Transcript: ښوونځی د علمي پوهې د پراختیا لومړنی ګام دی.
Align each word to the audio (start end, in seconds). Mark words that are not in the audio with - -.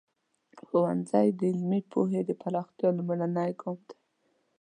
ښوونځی 0.65 1.27
د 1.39 1.41
علمي 1.51 1.81
پوهې 1.91 2.21
د 2.25 2.31
پراختیا 2.41 2.89
لومړنی 2.97 3.49
ګام 3.61 3.79
دی. 3.87 3.95